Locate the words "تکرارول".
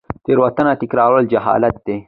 0.81-1.23